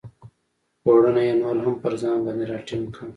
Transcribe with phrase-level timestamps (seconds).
[0.83, 3.07] پوړنی یې نور هم پر ځان باندې را ټینګ کړ.